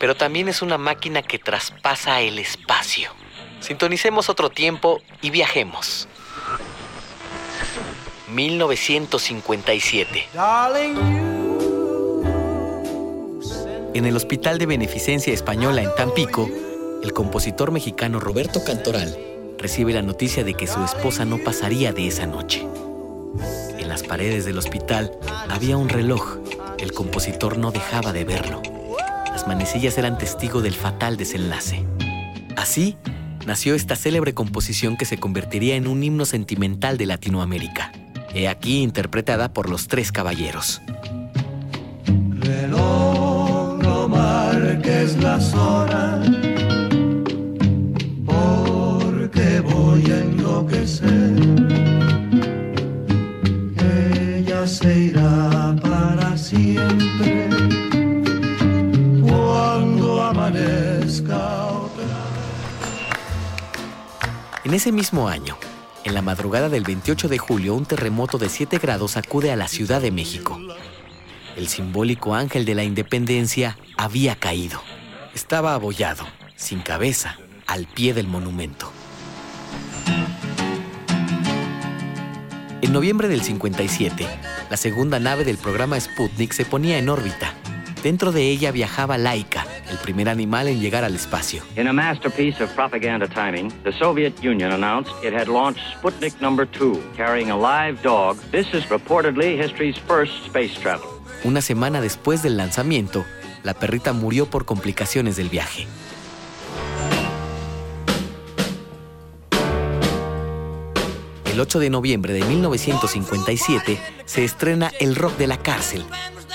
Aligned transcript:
pero 0.00 0.16
también 0.16 0.48
es 0.48 0.62
una 0.62 0.78
máquina 0.78 1.22
que 1.22 1.38
traspasa 1.38 2.20
el 2.22 2.38
espacio. 2.38 3.10
Sintonicemos 3.60 4.30
otro 4.30 4.48
tiempo 4.48 5.02
y 5.20 5.28
viajemos. 5.28 6.08
1957. 8.30 10.28
En 13.92 14.06
el 14.06 14.16
Hospital 14.16 14.58
de 14.58 14.64
Beneficencia 14.66 15.34
Española 15.34 15.82
en 15.82 15.94
Tampico, 15.94 16.48
el 17.02 17.12
compositor 17.12 17.70
mexicano 17.70 18.20
Roberto 18.20 18.64
Cantoral 18.64 19.18
recibe 19.58 19.92
la 19.92 20.00
noticia 20.00 20.44
de 20.44 20.54
que 20.54 20.66
su 20.66 20.82
esposa 20.82 21.26
no 21.26 21.36
pasaría 21.38 21.92
de 21.92 22.06
esa 22.06 22.24
noche. 22.24 22.66
En 23.78 23.86
las 23.88 24.02
paredes 24.02 24.46
del 24.46 24.56
hospital 24.56 25.12
había 25.50 25.76
un 25.76 25.90
reloj. 25.90 26.38
El 26.78 26.92
compositor 26.92 27.58
no 27.58 27.70
dejaba 27.70 28.14
de 28.14 28.24
verlo. 28.24 28.62
Las 29.32 29.46
manecillas 29.46 29.96
eran 29.98 30.18
testigo 30.18 30.62
del 30.62 30.74
fatal 30.74 31.16
desenlace. 31.16 31.84
Así 32.56 32.96
nació 33.46 33.74
esta 33.74 33.96
célebre 33.96 34.34
composición 34.34 34.96
que 34.96 35.04
se 35.04 35.18
convertiría 35.18 35.76
en 35.76 35.86
un 35.86 36.02
himno 36.02 36.24
sentimental 36.24 36.98
de 36.98 37.06
Latinoamérica. 37.06 37.92
He 38.34 38.48
aquí 38.48 38.82
interpretada 38.82 39.52
por 39.52 39.68
los 39.68 39.88
tres 39.88 40.12
caballeros. 40.12 40.80
Marques 44.08 45.16
En 64.70 64.74
ese 64.74 64.92
mismo 64.92 65.28
año, 65.28 65.58
en 66.04 66.14
la 66.14 66.22
madrugada 66.22 66.68
del 66.68 66.84
28 66.84 67.26
de 67.26 67.38
julio, 67.38 67.74
un 67.74 67.86
terremoto 67.86 68.38
de 68.38 68.48
7 68.48 68.78
grados 68.78 69.16
acude 69.16 69.50
a 69.50 69.56
la 69.56 69.66
Ciudad 69.66 70.00
de 70.00 70.12
México. 70.12 70.60
El 71.56 71.66
simbólico 71.66 72.36
ángel 72.36 72.64
de 72.64 72.76
la 72.76 72.84
independencia 72.84 73.76
había 73.96 74.36
caído. 74.36 74.80
Estaba 75.34 75.74
abollado, 75.74 76.24
sin 76.54 76.82
cabeza, 76.82 77.36
al 77.66 77.88
pie 77.88 78.14
del 78.14 78.28
monumento. 78.28 78.92
En 82.80 82.92
noviembre 82.92 83.26
del 83.26 83.42
57, 83.42 84.24
la 84.70 84.76
segunda 84.76 85.18
nave 85.18 85.44
del 85.44 85.58
programa 85.58 85.98
Sputnik 85.98 86.52
se 86.52 86.64
ponía 86.64 86.98
en 86.98 87.08
órbita. 87.08 87.54
Dentro 88.04 88.30
de 88.30 88.48
ella 88.48 88.70
viajaba 88.70 89.18
Laika, 89.18 89.66
el 89.90 89.98
primer 89.98 90.28
animal 90.28 90.68
en 90.68 90.80
llegar 90.80 91.04
al 91.04 91.14
espacio. 91.14 91.62
In 91.76 91.88
a 91.88 91.92
masterpiece 91.92 92.62
of 92.62 92.72
propaganda 92.74 93.26
timing, 93.26 93.70
the 93.82 93.92
Soviet 93.92 94.34
Union 94.42 94.72
announced 94.72 95.12
it 95.22 95.34
had 95.34 95.48
launched 95.48 95.82
Sputnik 96.00 96.40
number 96.40 96.66
2, 96.66 97.12
carrying 97.16 97.50
a 97.50 97.56
live 97.56 98.00
dog. 98.02 98.36
This 98.50 98.68
is 98.72 98.84
reportedly 98.88 99.60
history's 99.60 99.96
first 100.06 100.32
space 100.46 100.74
travel. 100.80 101.08
Una 101.44 101.60
semana 101.60 102.00
después 102.00 102.42
del 102.42 102.56
lanzamiento, 102.56 103.24
la 103.62 103.74
perrita 103.74 104.12
murió 104.12 104.46
por 104.46 104.64
complicaciones 104.64 105.36
del 105.36 105.48
viaje. 105.48 105.86
El 111.52 111.60
8 111.60 111.80
de 111.80 111.90
noviembre 111.90 112.32
de 112.32 112.44
1957 112.44 113.98
se 114.24 114.44
estrena 114.44 114.92
El 115.00 115.16
Rock 115.16 115.36
de 115.36 115.48
la 115.48 115.58
Cárcel, 115.58 116.04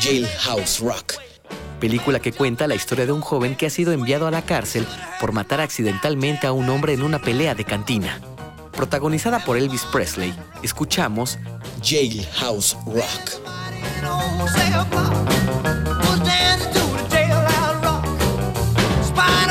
Jailhouse 0.00 0.80
Rock, 0.80 1.14
película 1.76 2.20
que 2.20 2.32
cuenta 2.32 2.66
la 2.66 2.74
historia 2.74 3.06
de 3.06 3.12
un 3.12 3.20
joven 3.20 3.54
que 3.56 3.66
ha 3.66 3.70
sido 3.70 3.92
enviado 3.92 4.26
a 4.26 4.30
la 4.30 4.42
cárcel 4.42 4.86
por 5.20 5.32
matar 5.32 5.60
accidentalmente 5.60 6.46
a 6.46 6.52
un 6.52 6.68
hombre 6.68 6.92
en 6.92 7.02
una 7.02 7.20
pelea 7.20 7.54
de 7.54 7.64
cantina. 7.64 8.20
Protagonizada 8.72 9.38
por 9.44 9.56
Elvis 9.56 9.84
Presley, 9.92 10.34
escuchamos 10.62 11.38
Jailhouse 11.82 12.76
Rock. 12.86 13.40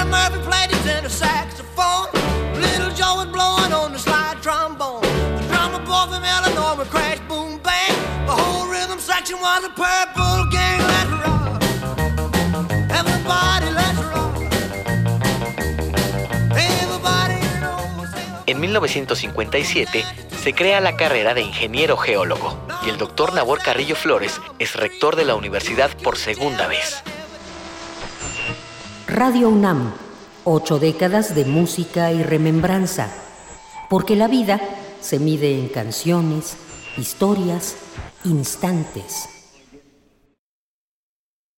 Murphy 0.08 0.40
played 0.48 0.70
his 0.70 0.86
En 18.56 18.62
1957 18.62 20.06
se 20.42 20.54
crea 20.54 20.80
la 20.80 20.96
carrera 20.96 21.34
de 21.34 21.42
ingeniero 21.42 21.98
geólogo 21.98 22.58
y 22.86 22.90
el 22.90 22.98
doctor 22.98 23.34
Nabor 23.34 23.62
Carrillo 23.62 23.98
Flores 23.98 24.40
es 24.60 24.78
rector 24.78 25.18
de 25.18 25.26
la 25.26 25.36
universidad 25.36 25.92
por 26.02 26.16
segunda 26.16 26.66
vez. 26.66 27.04
Radio 29.08 29.50
UNAM, 29.50 29.94
ocho 30.46 30.80
décadas 30.80 31.36
de 31.36 31.44
música 31.44 32.14
y 32.14 32.24
remembranza. 32.24 33.14
Porque 33.90 34.16
la 34.16 34.30
vida 34.30 34.62
se 35.02 35.20
mide 35.20 35.60
en 35.60 35.68
canciones, 35.68 36.56
historias, 36.96 37.76
instantes. 38.24 39.35